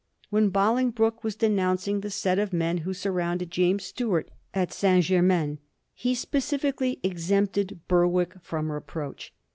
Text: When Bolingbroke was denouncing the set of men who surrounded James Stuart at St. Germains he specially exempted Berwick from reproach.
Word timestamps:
When 0.31 0.49
Bolingbroke 0.49 1.23
was 1.23 1.35
denouncing 1.35 2.01
the 2.01 2.09
set 2.09 2.39
of 2.39 2.51
men 2.51 2.79
who 2.79 2.91
surrounded 2.91 3.51
James 3.51 3.83
Stuart 3.83 4.31
at 4.51 4.73
St. 4.73 5.05
Germains 5.05 5.59
he 5.93 6.15
specially 6.15 6.97
exempted 7.03 7.81
Berwick 7.87 8.33
from 8.41 8.71
reproach. 8.71 9.31